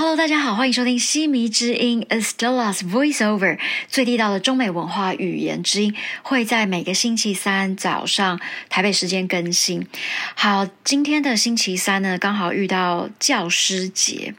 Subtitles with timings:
[0.00, 8.40] Hello，大家好，欢迎收听西迷之音 Estella's Voiceover，最地道的中美文化语言之音，会在每个星期三早上
[8.70, 9.86] 台北时间更新。
[10.34, 14.32] 好，今天的星期三呢，刚好遇到教师节。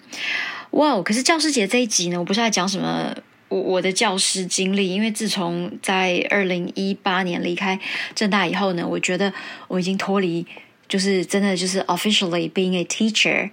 [0.72, 3.16] 哇，可是教师节这一集呢，我不是在讲什么
[3.48, 7.80] 我我的教师经历，因为自从在二零一八年离开
[8.16, 9.32] 正大以后呢，我觉得
[9.68, 10.44] 我已经脱离，
[10.88, 13.52] 就是真的就是 officially being a teacher。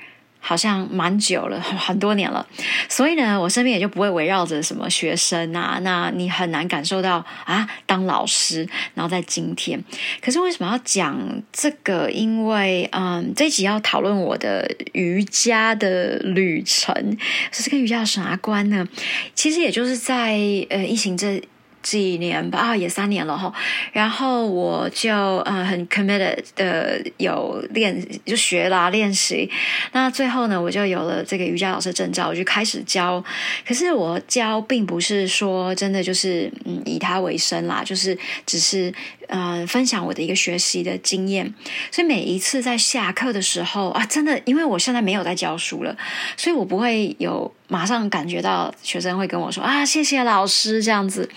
[0.48, 2.46] 好像蛮久了， 很多年了，
[2.88, 9.78] 所以呢，我身边也就不会围绕着什么学生啊，那你很难感受到啊，当老师，然后在今天，
[10.22, 12.10] 可是为什么要讲这个？
[12.10, 17.18] 因为嗯，这一集要讨论我的瑜伽的旅程，
[17.52, 18.88] 这跟瑜伽有啥关呢？
[19.34, 20.30] 其实也就是在
[20.70, 21.42] 呃疫情这。
[21.82, 23.52] 几年吧，啊，也三年了哈。
[23.92, 29.50] 然后我就呃很 committed 的有练，就学啦练习。
[29.92, 33.22] 那最后呢，我就有了这个瑜伽老师证照，我就开始教。
[33.66, 38.92] 可是我教并不是说真的就是嗯以他为生啦，就是只是
[39.28, 41.54] 呃分享我的一个学习的经验。
[41.90, 45.96] 所以每一次在下课的时候啊，真的因为我现在没有在教书了，
[46.36, 47.52] 所以我不会有。
[47.68, 51.28] 马上感觉到学生会跟我说啊，谢谢老师这样子，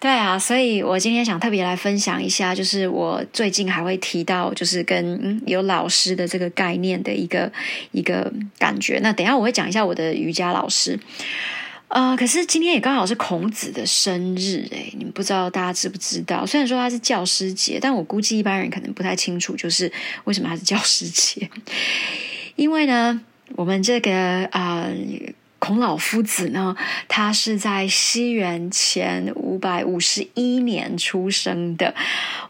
[0.00, 7.50] 对啊，所以我今天想特别来分享一下，就是我最近还会提到，就是跟有老师的这个概念的一个
[7.92, 8.98] 一个感觉。
[9.02, 10.98] 那等下我会讲一下我的瑜伽老师，
[11.88, 16.44] 呃，可是今天也刚好是孔子的生日，诶，你们不知道大家知不知道？
[16.44, 19.90] 虽然说他是教师节，但我估计一般人可能不太清楚，就是
[20.24, 21.48] 为什么他是教师节，
[22.56, 23.20] 因为呢。
[23.54, 24.90] 我们这个啊，
[25.58, 26.76] 孔老夫子呢，
[27.08, 31.94] 他是在西元前五百五十一年出生的，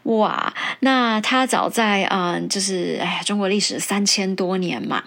[0.03, 0.53] 哇！
[0.81, 5.03] 那他早在嗯，就是哎呀，中国历史三千多年嘛，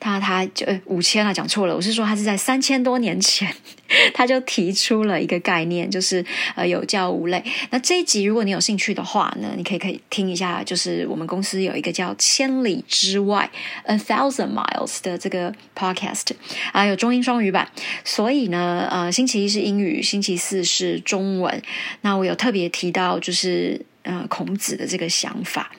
[0.00, 3.54] 他他就五千了，讲错了，我是说他是在三千多年前。
[4.14, 6.24] 他就提出了一个概念，就是
[6.56, 7.44] 呃有教无类。
[7.68, 13.48] 那这一集如果你有兴趣的话呢，你可以可以听一下，就是我们公司有一个叫《千里之外》
[13.86, 16.30] （A Thousand Miles） 的这个 podcast
[16.72, 17.68] 啊，有中英双语版。
[18.04, 21.62] 所以呢，呃，星期一是英语，星期四是中文。
[22.02, 25.70] 那我有特别提到，就是呃孔子的这个想法。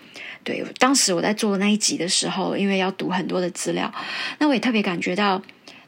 [0.44, 3.94] 对，当时我在做那一集的时候，因为要读很多的资料，
[4.40, 5.42] 那我也特别感觉到。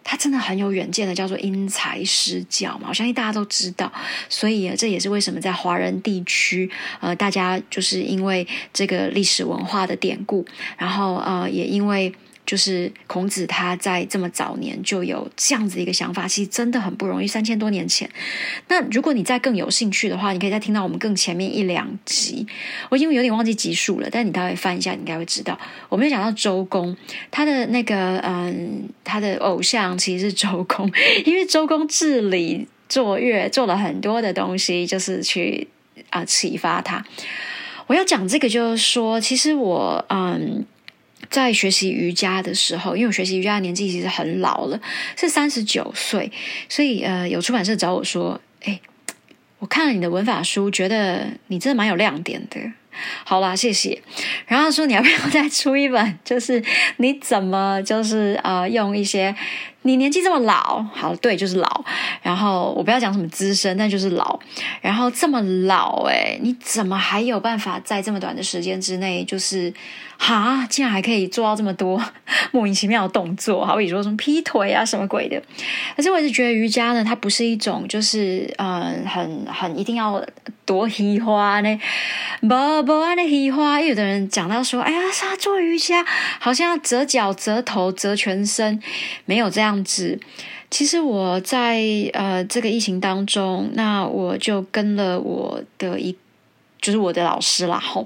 [0.09, 3.91] 他真的很有远见的，叫做因材施教嘛，我相信大家都知道，
[4.29, 6.71] 所以这也是为什么在华人地区，
[7.01, 10.45] 呃，大家就是因为这个历史文化的典故，
[10.77, 12.13] 然后呃，也因为。
[12.47, 17.27] 就是孔子他在这么早年就有这样子一个想法，其实真的很不容易。
[17.27, 18.09] 三千多年前，
[18.69, 22.47] 那如果你再更有兴趣的话，你可以再听到我们更前面一两集。
[22.87, 25.59] 我因为有点忘记集数了，但你待会翻一下，你应该会知道。
[25.89, 26.95] 我们有讲到周公，
[27.29, 30.89] 他的那个嗯，他的偶像其实是周公，
[31.25, 35.67] 因为周公治理作乐做了很多的东西，就是去
[36.11, 37.05] 啊启发他。
[37.87, 40.65] 我要讲这个，就是说，其实我嗯。
[41.29, 44.79] 在学习瑜伽的时候，因为我学习瑜伽的年纪其实很老了，
[45.17, 46.31] 是三十九岁，
[46.69, 48.79] 所以呃，有出版社找我说：“哎，
[49.59, 52.59] 我看了你的文法书，觉得你真的蛮有亮点的。”
[53.23, 54.01] 好啦，谢谢。
[54.47, 56.19] 然后说你要不要再出一本？
[56.25, 56.63] 就是
[56.97, 59.35] 你怎么就是呃用一些
[59.83, 61.85] 你年纪这么老，好对，就是老。
[62.23, 64.39] 然后我不要讲什么资深，但就是老。
[64.81, 69.71] 然后这么老，哎，你怎么还有办法在这么短的时间之内，就是
[70.17, 72.03] 哈，竟然还可以做到这么多
[72.51, 73.65] 莫名其妙的动作？
[73.65, 75.41] 好比说什么劈腿啊，什么鬼的。
[75.95, 80.23] 可是我一直觉得瑜伽呢，它不是一种就是嗯很很一定要。
[80.67, 81.79] 多喜花呢？
[82.41, 86.05] 不不安的喜花，有的人讲到说：“哎呀，他做瑜伽
[86.41, 88.77] 好像要折脚、折头、折全身，
[89.23, 90.19] 没有这样子。”
[90.69, 96.13] 其实我在呃这个疫情当中，那我就跟了我的一，
[96.81, 98.05] 就是我的老师啦，吼。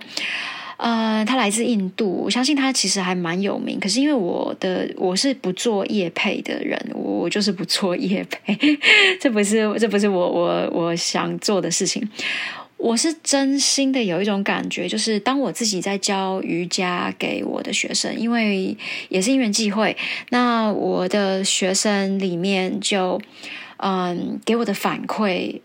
[0.81, 3.79] 呃，他来自印度，我相信他其实还蛮有名。
[3.79, 8.57] 可是因为我的我是不做业配的人，我就是不做业配，
[9.21, 12.09] 这不是这不是我我我想做的事情。
[12.77, 18.75] 我是真心的有一种感觉，就是当我自己在教瑜伽给我的学生，因为
[19.09, 19.95] 也是因缘际会，
[20.29, 23.21] 那我的学生里面就
[23.77, 25.61] 嗯给我的反馈，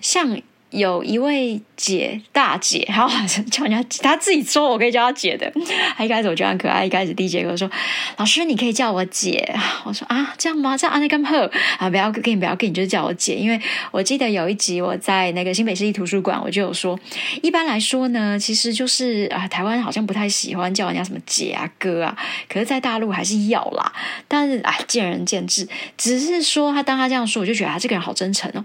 [0.00, 0.40] 像
[0.70, 3.08] 有一位姐大姐，然后
[3.50, 5.52] 叫人家她自己说我可以叫她姐的。
[5.96, 7.70] 她一开始我觉得很可爱，一开始第一节课说
[8.18, 10.76] ：“老师，你可以叫我姐。”我说：“啊，这样吗？
[10.76, 16.98] 这样啊，那干呵啊，不要跟你不要跟你，就是叫我姐。”因为我记得有一集我在那个新北市立图书馆，我就有说，
[17.42, 22.16] 一般来说呢，其实就是啊，台湾好像不太喜欢叫人家什么姐啊哥啊，
[22.48, 23.92] 可是，在大陆还是要啦。
[24.28, 25.66] 但是啊，见仁见智。
[25.96, 28.64] 只是说他当他这样说，我就觉得他这个人好真诚哦。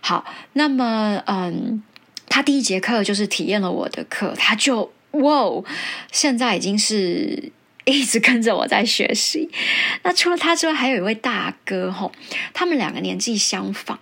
[0.00, 1.82] 好，那么嗯，
[2.28, 5.62] 他第一节课就是体验了我的课，他就哇，
[6.10, 7.52] 现在已经是
[7.84, 9.48] 一直跟着我在学习。
[10.02, 12.10] 那除了他之外，还有一位大哥吼，
[12.52, 13.98] 他们两个年纪相仿。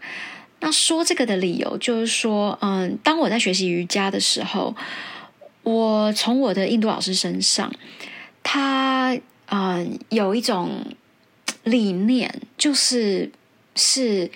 [0.61, 4.75] 那说这个的理由就是说，嗯，当我在学习瑜伽的时候，
[5.63, 7.71] 我从我的印度老师身上，
[8.43, 9.17] 他
[9.47, 10.87] 嗯有一种
[11.65, 13.31] 理念，就是
[13.75, 14.31] 是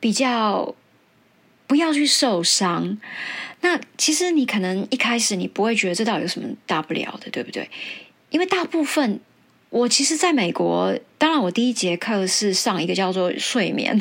[0.00, 0.74] 比较。
[1.70, 2.98] 不要去受伤。
[3.60, 7.70] 那其实你可能一开始你不会觉得这到底有什么大不了的，对不对？
[8.30, 9.20] 因为大部分
[9.68, 13.96] 我其实在美国，当然我第一节课是上一个叫做睡眠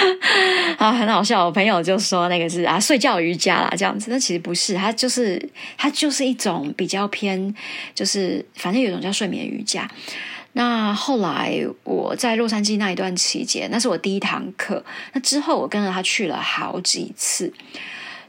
[0.76, 1.46] 啊，很好笑。
[1.46, 4.10] 我朋友就说那个是啊睡觉瑜伽啦，这样子。
[4.10, 5.42] 那其实不是，它就是
[5.78, 7.54] 它就是一种比较偏，
[7.94, 9.90] 就是反正有一种叫睡眠瑜伽。
[10.52, 14.84] 那后来我在洛杉矶那一段期间，那是我第一堂课。
[15.12, 17.52] 那之后我跟着他去了好几次，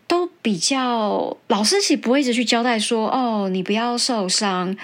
[0.07, 4.75] 都比较老师其实不会一直去交代说：“哦，你不要受伤。”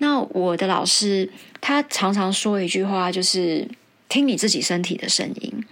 [0.00, 1.30] 那我的老师
[1.60, 3.68] 他常常说一句话，就是
[4.08, 5.64] “听你自己身体的声音”。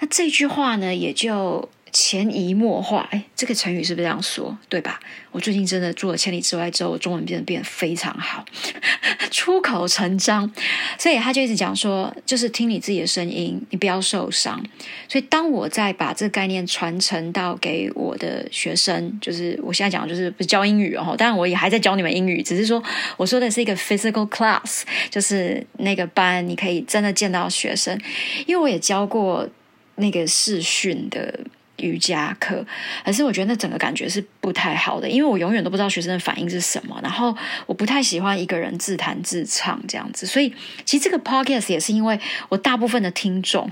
[0.00, 1.68] 那这句话呢，也就。
[1.92, 4.56] 潜移默化，哎，这个成语是不是这样说？
[4.68, 5.00] 对吧？
[5.32, 8.44] 我最近真的做了千里之外之后，中文变得变得非常好，
[9.30, 10.50] 出口成章。
[10.98, 14.60] 所以他就一直讲说，就是听你自己的声音，你不要受伤。
[15.08, 22.82] 所以当我在把这个概念传承到给我的学生，就是我现在讲的就是不教英语哦，当然我也还在教你们英语，只是说
[23.16, 27.98] 我说的是一个 physical class，就是那个班你可以真的见到学生，
[28.46, 29.48] 因为我也教过
[29.96, 31.40] 那个视讯的。
[31.80, 32.64] 瑜伽课，
[33.04, 37.36] 可是我觉得那整个感觉是不太好的，因为我永远都不知道学生的反应是什么，然后
[37.66, 40.54] 我不太喜欢一个人自弹自唱这样子，所以
[40.84, 42.18] 其实这个 podcast 也是因为
[42.48, 43.68] 我大部分的听众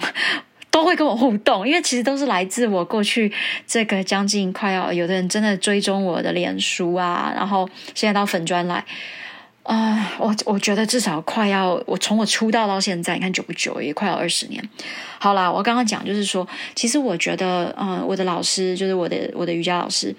[0.70, 3.32] 都会跟我互动，因为其实都是来自我过去
[3.66, 8.84] 这个将近快要有的人真的追踪我的脸书啊，然后现在到粉专来。
[9.68, 14.66] 啊，我我觉得至少快要我从我出道到现在，你看久不久，也快要二十年。
[15.18, 20.16] 好啦，我刚刚讲就是说，其实我觉得，嗯，我的老师就是我的我的瑜伽老师，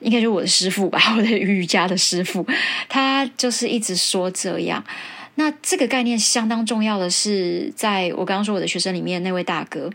[0.00, 2.44] 应该就是我的师傅吧， 我的瑜伽的师傅，
[2.88, 4.84] 他就是一直说这样。
[5.36, 9.88] 那这个概念相当重要的是，在我刚刚说我的学生里面那位大哥，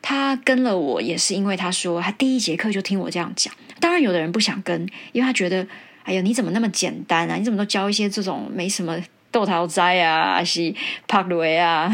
[0.00, 3.52] 他跟了我也是因为他说他第一节课就听我这样讲。
[3.78, 5.66] 当然，有的人不想跟，因为他觉得。
[6.06, 7.34] 哎呀，你怎么那么简单啊？
[7.34, 8.96] 你怎么都教一些这种没什么
[9.32, 10.72] 豆桃斋啊，还是
[11.08, 11.90] 帕雷啊，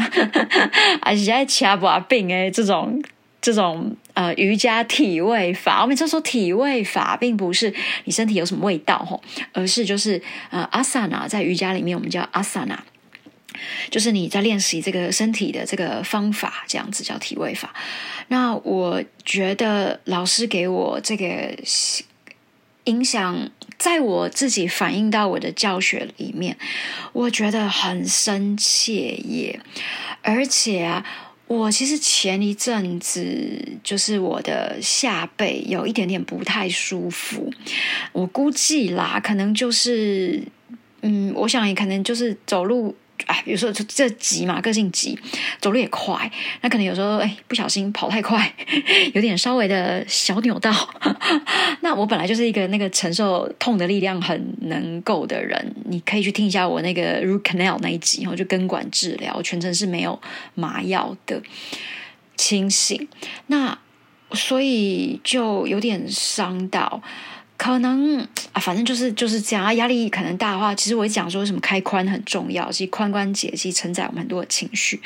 [1.01, 2.51] 还是在掐把病哎？
[2.51, 3.03] 这种
[3.41, 7.73] 这种呃瑜伽体位法，我每次说体位法，并不是
[8.05, 9.19] 你身体有什么味道吼，
[9.51, 10.21] 而是就是
[10.51, 12.81] 呃阿萨那在瑜伽里面我们叫阿萨那，
[13.89, 17.73] 就是你在练习这个身体的这个方法，这样子叫体位法。
[18.27, 21.57] 那我觉得老师给我这个
[22.83, 23.49] 影响。
[23.83, 26.55] 在我自己反映到我的教学里面，
[27.11, 29.59] 我觉得很深切耶。
[30.21, 31.05] 而且啊，
[31.47, 37.51] 我其实前一阵子就是我的下背有一点点不太舒服，
[38.13, 40.41] 我估计啦，可能就是，
[41.01, 42.95] 嗯，我想也可能就是走路。
[43.27, 45.17] 哎，比如说这这急嘛，个性急，
[45.59, 46.31] 走路也快，
[46.61, 48.53] 那可能有时候哎不小心跑太快，
[49.13, 50.71] 有点稍微的小扭到。
[51.81, 60.19] 那我本来就是一个那个承受痛的力量很能够的人，你可以去听一下我那个 root canal 那一集，然后就根管治疗，全程是没有
[60.55, 61.41] 麻药的
[62.35, 63.07] 清醒。
[63.47, 63.77] 那
[64.31, 67.01] 所以就有点伤到。
[67.63, 68.19] 可能
[68.51, 69.73] 啊，反正就是就是这样啊。
[69.75, 75.01] 压力可能大的话，其实我讲说什么开髋很重要，其实髋关节其实承载我们很多的情绪。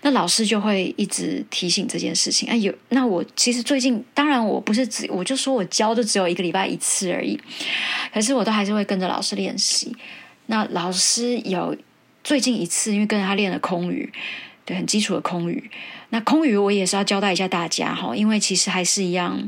[0.00, 2.48] 那老师就会一直提醒这件事情。
[2.48, 7.38] 哎，有那我其实最近，当然我不是只我就说我教就只有一个礼拜一次而已，
[8.14, 9.94] 可是我都还是会跟着老师练习。
[10.46, 11.76] 那老师有
[12.24, 14.10] 最近一次，因为跟着他练了空语，
[14.64, 15.70] 对，很基础的空语。
[16.08, 19.46] 那空语我也是要交代一下大家哈，因为其实还是一样。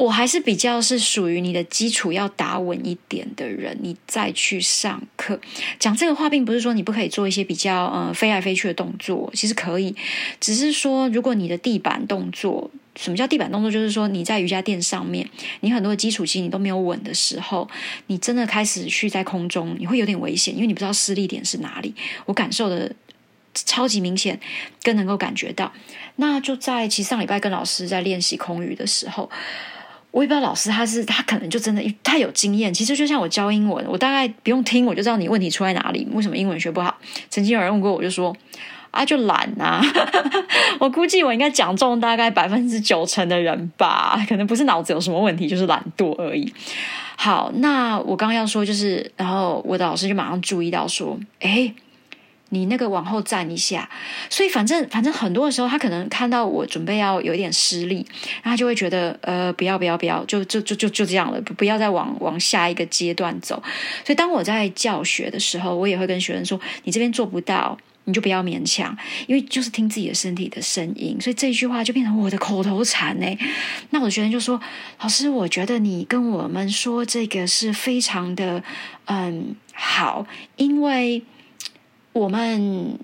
[0.00, 5.38] 我还是比较是属于你的基础要打稳一点的人，你再去上课。
[5.78, 9.94] 讲这个话，并不是说你不可以做一些比较呃飞来飞去的动作，其实可以，
[10.40, 13.70] 只是说如果你的地板动作，什么叫地板动作？
[13.70, 15.28] 就是说你在瑜伽垫上面，
[15.60, 17.68] 你很多的基础其实你都没有稳的时候，
[18.06, 21.94] 你真的开始去在空中，你会有点危险，因为你不知道施力点是哪里。
[22.24, 22.90] 我感受的
[23.52, 24.40] 超级明显，
[24.82, 25.70] 更能够感觉到。
[26.16, 29.30] 那就在其实上礼拜跟老师在练习空余的时候。
[30.10, 32.72] 我也不知道老师他是他可能就真的太有经验。
[32.72, 36.06] 其实就像我教英文，我大概不用听我就知道你问题出在哪里。
[36.12, 36.96] 为什么英文学不好？
[37.28, 38.36] 曾经有人问过我就说
[38.90, 39.80] 啊，就懒啊。
[40.80, 46.52] 我估计我应该讲中大概百分之九成的人吧，可能不是脑子有什么问题，就是懒惰而已。
[47.16, 51.72] 好，那我刚刚要说就是，然后我的老师就马上注意到说，哎。
[52.52, 53.88] 你那个往后站一下，
[54.28, 58.04] 所以反正反正很多的时候，他可能看到我准备要有一点失利，
[58.42, 63.62] 然后他就会觉得呃不要不要不要，就就就就就这样了，不要再往往下一个阶段走。
[64.04, 68.96] 所以当我在教学的时候，我也会跟学生说：你这边做不到，你就不要勉强，
[69.28, 71.16] 因为就是听自己的身体的声音。
[71.20, 73.38] 所以这一句话就变成我的口头禅呢。
[73.90, 74.60] 那我的学生就说：
[75.00, 78.62] 老师，我觉得你跟我们说这个是非常的
[79.04, 80.26] 嗯好，
[80.56, 81.22] 因为。
[82.12, 82.98] 我们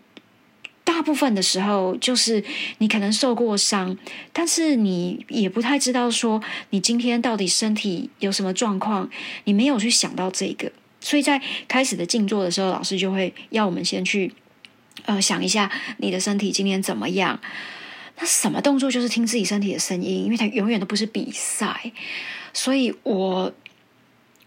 [0.85, 2.43] 大部分的时候，就是
[2.79, 3.97] 你可能受过伤，
[4.33, 9.09] 但是你也不太知道说你今天到底身体有什么状况，
[9.45, 10.71] 你没有去想到这个，
[11.01, 14.33] 所以在开始的静坐的时候，老师就会要我们先去
[15.05, 17.41] 呃想一下你的身体今天怎么样。
[18.19, 21.93] 那什么动作就是听自己身体的声音，因为它永远都不是比赛，
[22.53, 23.53] 所以我。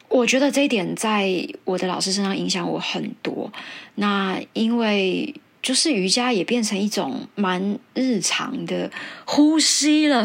[0.10, 3.52] 我觉得这一点在我的老师身上影响我很多。
[3.96, 8.90] 那因为就是瑜伽也变成一种蛮日常的
[9.26, 10.24] 呼吸了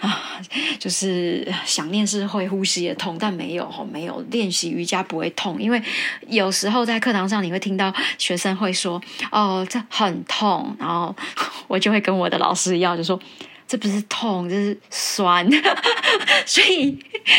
[0.00, 0.38] 啊，
[0.78, 5.80] 就是想念是会呼吸的痛，但没有没有练习瑜伽不会痛，因为
[6.26, 9.00] 有时候在课堂上你会听到学生会说
[9.32, 11.14] ：“哦，这很痛。”然后
[11.68, 13.18] 我就会跟我的老师要，就说。
[13.66, 15.48] 这不是痛，这是酸，
[16.46, 16.98] 所以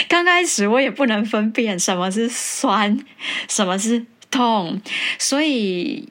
[0.10, 2.98] 刚开始我也不能分辨什么是酸，
[3.48, 4.82] 什么是痛，
[5.20, 6.10] 所以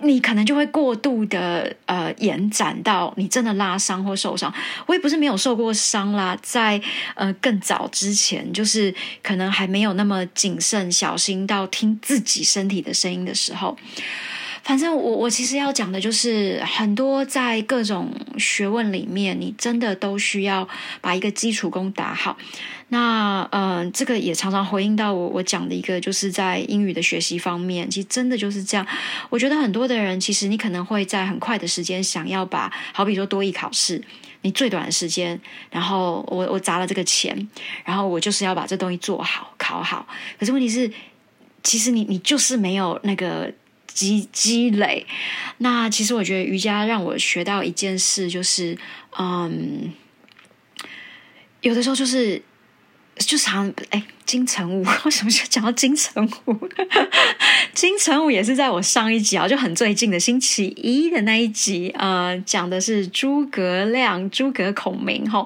[0.00, 4.52] 你可能就会过度的呃延展到你真的拉伤或受伤。
[4.86, 6.80] 我也不是没有受过伤啦，在
[7.14, 13.78] 呃更早之前，就是可能还没有那么谨慎小心到听自己身体的声音的时候。
[14.68, 20.68] 反正我我其实要讲的就是很多在各种学问里面，你真的都需要
[21.00, 22.36] 把一个基础功打好。
[22.88, 28.86] 那嗯，这个也常常回应到我我讲的一个，就是在英语的学习方面，其实真的就是这样。
[29.30, 34.02] 我觉得很多的人，其实你可能会在很快的时间想要把，好比说多艺考试，
[34.42, 37.48] 你最短的时间，然后我我砸了这个钱，
[37.86, 40.06] 然后我就是要把这东西做好考好。
[40.38, 40.92] 可是问题是，
[41.62, 43.50] 其实你你就是没有那个。
[43.88, 45.06] 积积累，
[45.58, 48.78] 那其实我觉得瑜伽让我学到一件事，就是
[49.18, 49.92] 嗯，
[51.62, 52.40] 有的时候就是
[53.18, 54.02] 就常哎。
[54.28, 56.54] 金城武 为什么就讲到金城武？
[57.72, 65.42] 金城武也是在我上一集啊，就很最近的星期一的那一集，呃，讲的是诸葛亮、诸葛孔明哈，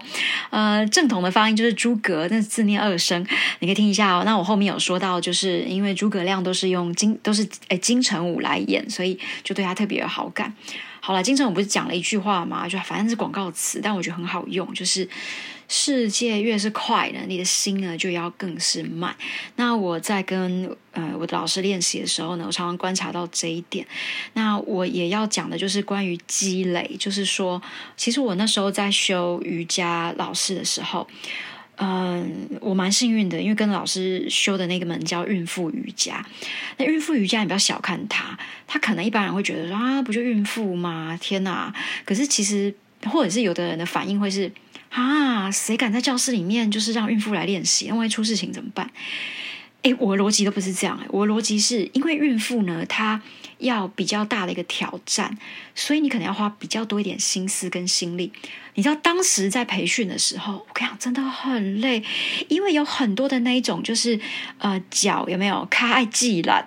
[0.51, 3.25] 呃，正统的发音就是诸葛，但是字念二声，
[3.61, 4.25] 你可以听一下哦。
[4.25, 10.53] 那我后面有说到，就是因为诸葛亮都是用金，都是哎金城武来演，所以就对他特别有好感。
[10.99, 12.67] 好了，金城武不是讲了一句话吗？
[12.69, 15.09] 就反正是广告词，但我觉得很好用，就是。
[15.75, 19.17] 世界越是快呢，你的心呢就要更是慢。
[19.57, 23.87] 那我在跟呃我的老师练习的时候呢，我常常观察到这一点。
[24.35, 27.63] 那我也要讲的就是关于积累，就是说，
[27.97, 31.09] 其实我那时候在修瑜伽老师的时候，
[31.77, 36.23] 嗯，我蛮幸运的，因为跟老师修的那个门叫孕妇瑜伽。
[36.77, 41.19] 那孕妇瑜伽，你不要小看它，它可能一般人会觉得说啊，不就孕妇吗？
[41.19, 41.73] 天哪！
[42.05, 42.75] 可是其实，
[43.07, 44.53] 或者是有的人的反应会是。
[44.93, 47.91] 啊，谁敢在教室里面就是让孕妇来练习？
[47.91, 48.91] 万一出事情怎么办？
[49.83, 53.21] 诶，我的逻辑都不是这样，我的逻辑是因为孕妇呢，她
[53.63, 55.37] 要比较大的一个挑战，
[55.75, 58.31] 所以你可能要花比较多一点心思跟心力。
[58.75, 62.03] 你知道当时在培训的时候，我跟你讲真的很累，
[62.49, 64.19] 因为有很多的那一种就是
[64.57, 66.65] 呃脚有没有开爱记 啦，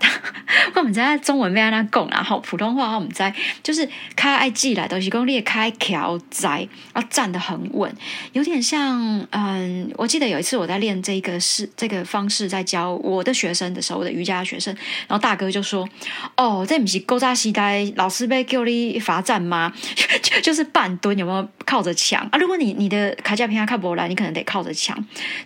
[0.75, 3.34] 我们在中文被他讲，然后普通话我们在
[3.64, 7.92] 就是开爱记啦，都是讲裂开条仔，要站得很稳，
[8.34, 14.72] 有点像嗯，我记得有一次我在练这个是这个方式在教我的学生的时候，我的瑜伽学生，
[15.08, 15.90] 然后大哥就说
[16.38, 19.74] ：“哦，这不是勾扎西呆老师被叫你罚站吗？
[20.22, 22.38] 就就是半蹲，有没有靠着墙啊？
[22.38, 24.98] 如果你你的卡加平亚卡波来，你可能得靠着墙，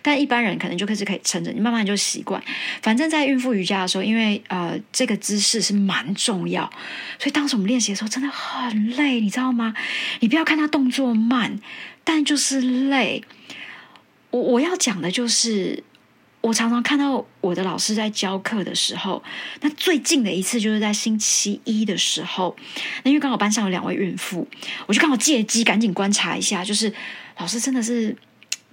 [0.02, 2.42] 但一般人可能就开始可以撑着，你慢慢就习惯。
[2.82, 6.70] 反正，在孕妇瑜伽的时候，因为呃这个姿势是蛮重要，
[7.18, 9.74] 所以当时我们练习的时候真的很累，你知道吗？
[10.20, 11.58] 你不要看他动作慢，
[12.04, 13.24] 但就是累。
[14.30, 15.84] 我我要讲的就是。
[16.42, 19.22] 我常常看到我的老师在教课的时候，
[19.60, 22.56] 那最近的一次就是在星期一的时候，
[23.02, 24.48] 那因为刚好班上有两位孕妇，
[24.86, 26.90] 我就刚好借机赶紧观察一下，就是
[27.38, 28.16] 老师真的是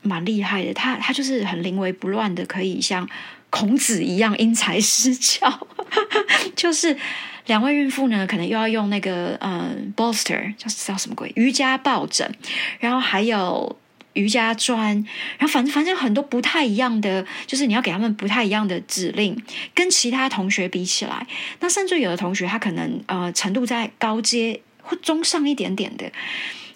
[0.01, 3.07] 蛮厉害的，他他就是很临危不乱的，可以像
[3.49, 5.67] 孔子一样因材施教，
[6.55, 6.95] 就是
[7.47, 12.33] 两位孕妇呢，可能又要用那个嗯 bolster 叫叫什么鬼瑜伽抱枕，
[12.79, 13.77] 然后还有。
[14.17, 14.93] 瑜伽砖，
[15.37, 19.41] 然后反正反正很多不太一样的，就是你要给他们不太一样的指令，
[19.73, 21.25] 跟其他同学比起来，
[21.59, 26.11] 那甚至有的同学他可能呃程度在高阶或中上一点点的，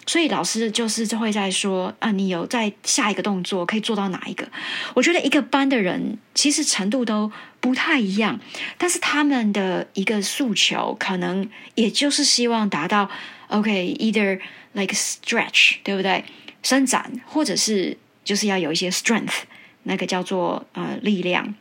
[0.06, 4.46] 所以老师就是就会在说啊，你有在下一个动作可以做到哪一个？
[4.94, 7.30] 我觉得一个班的人其实程度都
[7.60, 8.38] 不太一样，
[8.78, 13.08] 但是他们的一个诉求可能也就是希望达到
[13.48, 14.40] OK，either
[14.72, 16.24] like stretch，对不对？
[16.62, 19.42] 伸展，或者是就是要有一些 strength，
[19.82, 21.54] 那个叫做呃力量，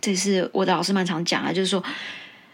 [0.00, 1.82] 这是我的老师们常讲的，就是说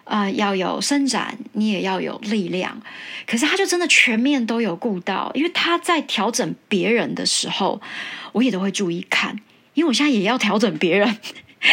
[0.04, 2.80] 啊要有伸展，你也要有力量。
[3.26, 7.80] 可是他就真的全面都有顾到，因为他在调整别人的时候，
[8.32, 9.40] 我也都会注意看，
[9.74, 11.18] 因为我现在也要调整别人，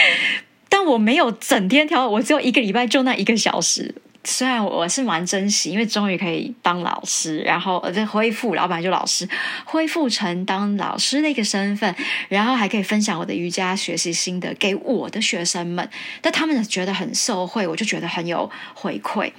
[0.70, 3.96] 但我没有整天调，我只有一个礼拜就那一个小时。
[4.26, 9.30] 虽然我是蛮珍惜，因为终于可以当老师，然后呃，恢复老板就老师，
[9.64, 11.96] 恢复成当老师的一个身份，
[12.28, 15.88] 然后还可以分享我的瑜伽学习心得给我的学生们，
[16.22, 19.32] 但他们觉得很受惠，我就觉得很有回馈。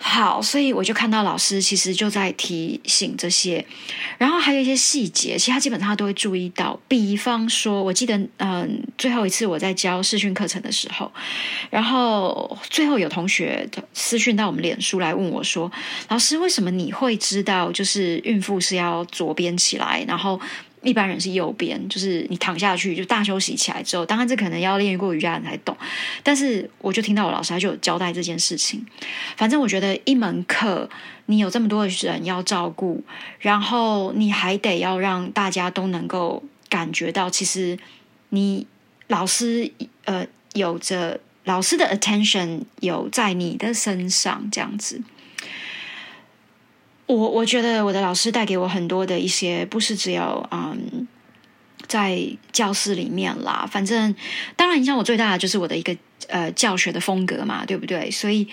[0.00, 3.64] 好，所以我就看到老师其实就在提醒这些，
[4.16, 6.78] 然后还有一些细节，其实他基本上都会注意到。
[6.86, 11.10] 比方说，我记得，嗯，最后一次我在教视讯课程的时候，
[11.68, 15.70] 然后最后有同学私讯到我们脸书来问我说
[16.08, 20.40] ：“老师，为什么你会知道，就是孕妇是要左边起来，然后？”
[20.82, 25.76] 一般人是右边，就是你躺下去就大休息起来之后，当然这可能要练过瑜伽人才懂。
[26.22, 28.86] 但是我就听到我老师他就有交代这件事情。
[29.36, 30.88] 反正我觉得一门课
[31.26, 33.02] 你有这么多的人要照顾，
[33.40, 37.78] 然后你还得要让大家都能够感觉到，其实
[38.30, 38.66] 你
[39.08, 39.70] 老师
[40.04, 45.02] 呃有着老师的 attention 有在你的身上这样子。
[47.08, 51.08] 我我觉得我的老师带给我很多的一些，不是只有嗯，
[51.86, 52.20] 在
[52.52, 53.66] 教室里面啦。
[53.68, 54.14] 反正
[54.54, 55.96] 当然影响我最大的就是我的一个
[56.28, 58.10] 呃教学的风格嘛，对不对？
[58.10, 58.46] 所以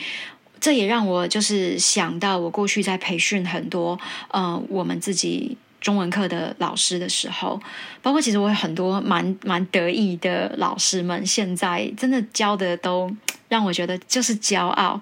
[0.62, 4.00] 这也让我就是想到我过去在培训很多
[4.32, 7.62] 嗯我们自己中文课的老师的时候，
[8.02, 13.14] 包括其实我有很多蛮蛮得意的老师们，现在真的教的都
[13.50, 15.02] 让我觉得就是骄傲。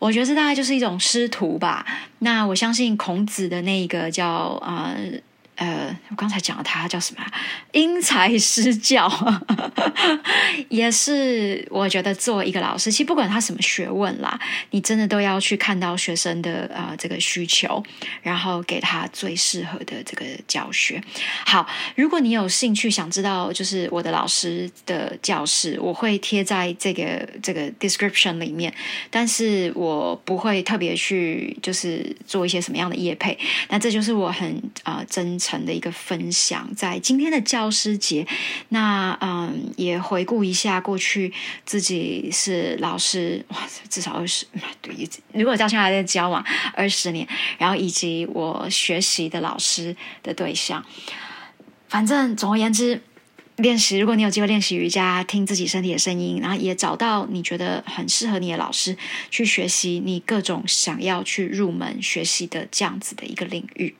[0.00, 1.86] 我觉得这大概就是一种师徒吧。
[2.18, 4.96] 那我相信孔子的那个叫啊。
[5.60, 7.22] 呃我刚才讲了他叫什么？
[7.72, 9.06] 因材施教，
[10.70, 17.82] 也是我觉得做一个老师，其实不管他什么学问啦，你真的都要去看到学生的啊这个需求，
[18.22, 21.02] 然后给他最适合的这个教学。
[21.44, 28.72] 好，如果你有兴趣想知道，就是我的老师的教室，我会贴在这个这个 description 里面，
[29.10, 33.38] 但是我不会特别去就是做一些什么样的业配。
[33.68, 35.49] 那这就是我很啊真诚。
[35.64, 38.26] 的一个分享，在今天的教师节，
[38.68, 41.32] 那嗯，也回顾一下过去
[41.64, 43.58] 自己是老师，哇，
[43.88, 44.44] 至少二十，
[44.82, 47.26] 对，如果到现在在交往二十年，
[47.58, 50.84] 然后以及我学习的老师的对象，
[51.88, 53.02] 反正总而言之，
[53.56, 58.96] 练习，如果你有机会练习瑜伽，听自己身体的声音，然后也找到你觉得很适合你的老师，
[59.30, 63.94] 去学习你各种想要去入门学习的这样子的一个领域。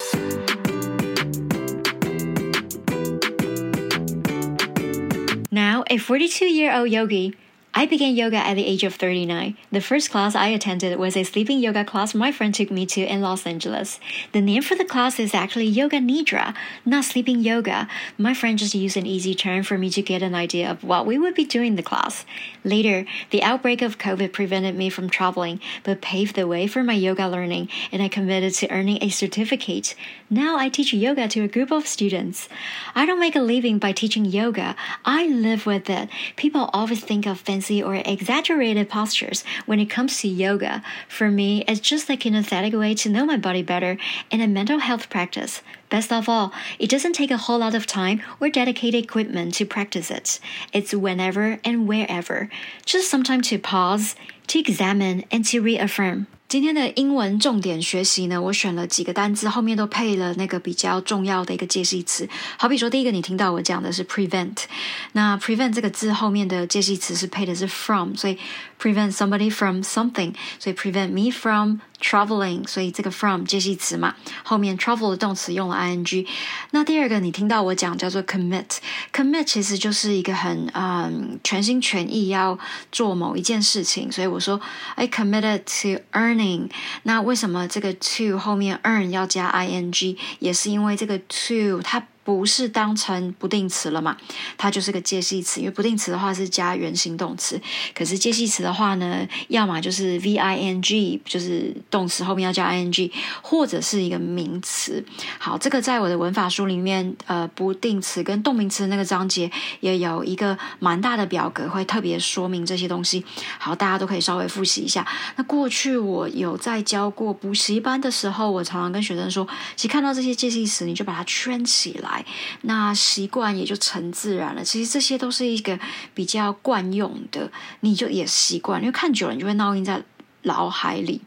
[5.90, 7.34] A 42 year old yogi
[7.72, 9.56] I began yoga at the age of 39.
[9.70, 13.00] The first class I attended was a sleeping yoga class my friend took me to
[13.00, 14.00] in Los Angeles.
[14.32, 17.86] The name for the class is actually Yoga Nidra, not sleeping yoga.
[18.18, 21.06] My friend just used an easy term for me to get an idea of what
[21.06, 22.24] we would be doing in the class.
[22.64, 26.94] Later, the outbreak of COVID prevented me from traveling, but paved the way for my
[26.94, 29.94] yoga learning, and I committed to earning a certificate.
[30.28, 32.48] Now I teach yoga to a group of students.
[32.96, 36.08] I don't make a living by teaching yoga, I live with it.
[36.34, 40.82] People always think of fancy or exaggerated postures when it comes to yoga.
[41.08, 43.98] For me, it's just a kinesthetic way to know my body better
[44.30, 45.62] and a mental health practice.
[45.90, 49.66] Best of all, it doesn't take a whole lot of time or dedicated equipment to
[49.66, 50.40] practice it.
[50.72, 52.48] It's whenever and wherever.
[52.86, 54.14] Just some time to pause,
[54.46, 56.28] to examine, and to reaffirm.
[56.50, 62.28] 今天的英文重点学习呢，我选了几个单字，后面都配了那个比较重要的一个介系词。
[62.58, 64.64] 好比说，第一个你听到我讲的是 prevent，
[65.12, 68.36] 那 prevent 这个字后面的介系词是配的是 from，所以
[68.82, 76.26] prevent somebody from something，所以 prevent me from traveling，所以这个 from 介系词嘛，后面 travel 的动词用了 ing。
[76.72, 78.78] 那第二个你听到我讲叫做 commit
[79.12, 82.58] Commit 其实就是一个很嗯全心全意要
[82.92, 84.60] 做某一件事情，所以我说
[84.94, 86.70] I committed to earning。
[87.02, 92.06] 那为什么这个 to 后面 earn 要加 ing，也是因为这个 to 它。
[92.30, 94.16] 不是当成不定词了嘛？
[94.56, 97.60] 它就是个介系词，因为不定词的话是加原形动词，
[97.92, 103.10] 可是介系词的话呢，要么就是 v i n g，就是动词后面要加 i n g，
[103.42, 105.04] 或者是一个名词。
[105.40, 113.24] 好，这个在我的文法书里面，呃，不定词跟动名词那个章节也有一个蛮大的表格，会特别说明这些东西。
[113.58, 115.04] 好，大家都可以稍微复习一下。
[115.34, 122.19] 那过去我有在教过补习班的时候，我常常跟学生说，其实看到这些介系词，你就把它圈起来。
[122.62, 124.62] 那习惯也就成自然了。
[124.62, 125.78] 其实这些都是一个
[126.14, 130.02] 比较惯用的，你就也习惯，因为看久了你就会烙印在
[130.42, 131.20] 脑海里。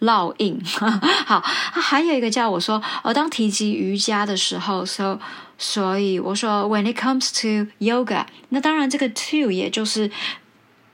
[0.00, 0.62] 烙印
[1.24, 5.18] 好，还有一个叫我说，呃，当提及瑜伽的时候，so
[5.56, 10.10] 所以我说，when it comes to yoga，那当然这个 to 也就是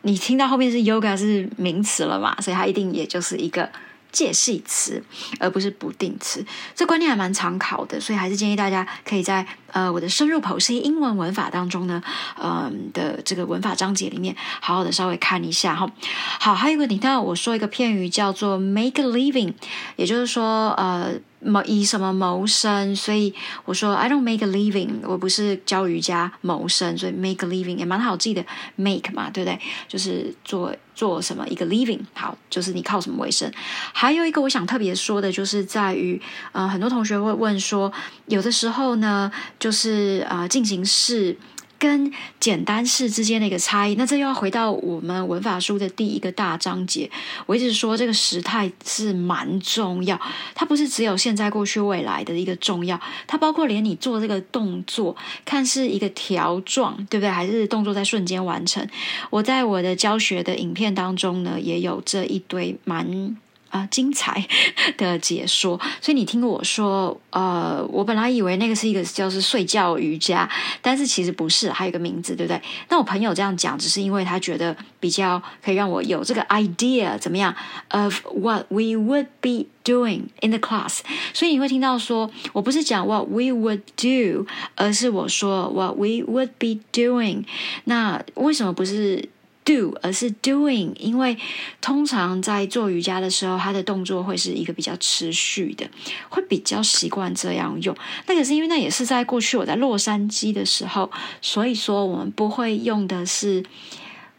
[0.03, 3.69] 你听到后面是 yoga 是名词了嘛，所以它一定也就是一个。
[4.13, 5.03] 介系词，
[5.41, 6.45] 而不是不定词，
[6.77, 12.01] 这观念还蛮常考的，所以还是建议大家可以在呃我的深入剖析英文文法当中呢，
[12.41, 15.91] 嗯的这个文法章节里面，好好的稍微看一下哈。
[16.39, 19.55] 好，还有一个，你听到我说一个片语叫做 make a living，
[19.97, 21.15] 也就是说呃。
[21.45, 22.95] 谋以什么谋生？
[22.95, 28.45] 所以我说 I don't make a living，我不是教瑜伽谋生，所以 make a living 也蛮好记的
[28.77, 29.59] ，make 嘛，对不对？
[29.89, 33.51] 就是做做什么一个 living，好，就是你靠什么为生？
[33.93, 36.21] 还有一个我想特别说的，就是在于
[36.53, 37.93] 呃，很多同学会问说，
[38.27, 41.37] 有的时候呢，就是呃进行式。
[41.83, 47.11] 跟简单式之间的一个差异，那这又要回到我们文法书的第一个大章节。
[47.45, 50.17] 我一直说这个时态是蛮重要，
[50.55, 57.29] 它不是只有现在、过去、未来的一个重要，它包括连你做这个动作，看是一个条状，对不对？
[57.29, 58.87] 还是动作在瞬间完成？
[59.31, 63.37] 我在我的教学的影片当中呢，也有这一堆蛮。
[63.73, 64.47] 啊，精彩
[64.99, 65.81] 的解说！
[66.01, 70.47] 所以你听我说，呃，我本来以为那个是一个叫是睡觉瑜伽，
[70.83, 72.61] 但是其实不是，还有一个名字，对不对？
[72.91, 77.55] 那我朋友这样讲，只是因为他觉得比较可以让我有这个 idea，怎么样
[77.89, 80.99] ？Of what we would be doing in the class。
[81.33, 87.45] 所以你会听到说，我不是讲 what we would do，而是我说 what we would be doing。
[87.85, 89.27] 那为什么不是
[89.65, 91.37] ？do，而是 doing，因为
[91.81, 95.89] 通常在做瑜伽的时候，它的动作会是一个比较持续的，
[96.29, 97.97] 会比较习惯这样用。
[98.27, 103.65] 那可是因为那也是在过去我在洛杉矶的时候，所以说我们不会用的是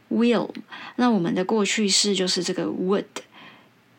[0.10, 0.50] will，
[0.98, 3.06] 那我们的过去式就是这个 would。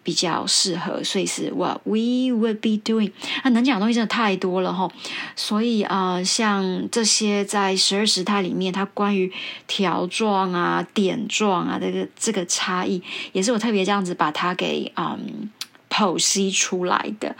[0.04, 3.10] 比较适合，所以是 What we would be doing。
[3.42, 4.88] 那能讲的东西真的太多了哈，
[5.34, 9.32] 所以啊，像这些在十二时态里面，它关于
[9.66, 15.50] 条状啊、点状啊这个这个差异，也是我特别这样子把它给嗯。
[15.94, 17.36] 剖析出来的，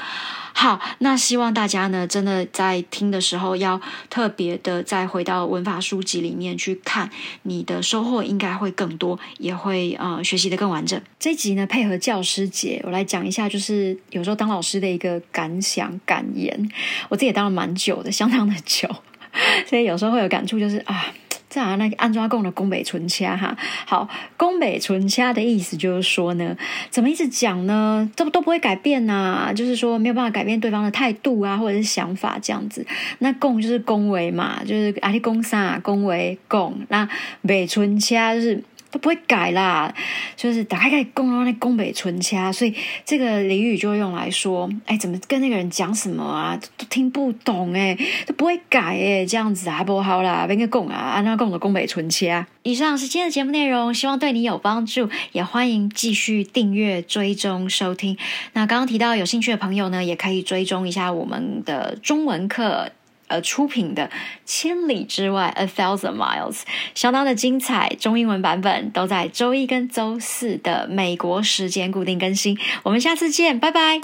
[0.53, 7.11] 好，那希望大家呢，真的在听的时候要特别的再回到文法书籍里面去看，
[7.43, 11.01] 你的收获应该会更多，也会呃学习的更完整。
[11.19, 16.71] 这集呢，配合教师节，我来讲一下，就是有时候当老师的一个感想感言。
[17.09, 18.89] 我自己也当了蛮久的，相当的久，
[19.67, 21.13] 所以有时候会有感触，就是啊。
[21.55, 26.57] 在那个安抓供的宫北纯掐哈，好，宫北纯掐的意思就是说呢，
[26.91, 28.11] 怎么一直讲呢？
[28.17, 32.85] 都都不会改变呐，就是说没有办法改变对方的态度啊，或者是想法这样子。
[33.21, 36.77] 那供就是恭维嘛，就是阿里贡萨恭维供。
[36.89, 37.09] 那
[37.47, 38.61] 北纯掐就是
[38.95, 39.93] 都不会改啦。
[40.37, 42.73] 就是打开开供那宫北存掐，所以
[43.05, 52.47] 这个俚语就用来说，哎，怎么跟那个人讲什么啊，都听不懂哎，都不会改哎，这样子啊不好啦，别个供啊，按照供的宫北存掐。
[52.63, 58.17] 以上是今天的节目内容，希望对你有帮助，也欢迎继续订阅、追踪、收听。
[58.53, 62.93] 那刚刚提到有兴趣的朋友呢，也可以追踪一下我们的中文课。
[63.29, 64.05] 呃，出品的
[64.45, 66.63] 《千里之外》（A Thousand Miles）
[66.95, 72.59] 相当的精彩，中英文版本都在周一跟周四的美国时间固定更新。
[72.83, 74.01] 我们下次见，拜拜。